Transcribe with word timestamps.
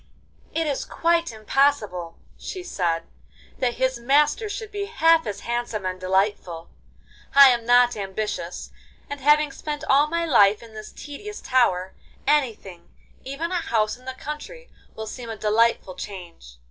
'It 0.55 0.65
is 0.65 0.83
quite 0.83 1.31
impossible,' 1.31 2.17
she 2.35 2.63
said, 2.63 3.03
'that 3.59 3.75
his 3.75 3.99
master 3.99 4.49
should 4.49 4.71
be 4.71 4.85
half 4.85 5.27
as 5.27 5.41
handsome 5.41 5.85
and 5.85 5.99
delightful. 5.99 6.71
I 7.35 7.51
am 7.51 7.67
not 7.67 7.95
ambitious, 7.95 8.71
and 9.11 9.19
having 9.21 9.51
spent 9.51 9.83
all 9.83 10.07
my 10.07 10.25
life 10.25 10.63
in 10.63 10.73
this 10.73 10.91
tedious 10.91 11.39
tower, 11.39 11.93
anything—even 12.25 13.51
a 13.51 13.55
house 13.61 13.95
in 13.95 14.05
the 14.05 14.15
country—will 14.15 15.05
seem 15.05 15.29
a 15.29 15.37
delightful 15.37 15.93
change. 15.93 16.57